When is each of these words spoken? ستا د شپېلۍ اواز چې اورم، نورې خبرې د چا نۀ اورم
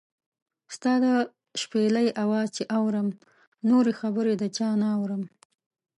ستا 0.75 0.93
د 1.03 1.05
شپېلۍ 1.61 2.07
اواز 2.23 2.47
چې 2.55 2.63
اورم، 2.77 3.07
نورې 3.69 3.93
خبرې 4.01 4.33
د 4.37 4.43
چا 4.55 4.69
نۀ 4.81 4.89
اورم 4.99 5.23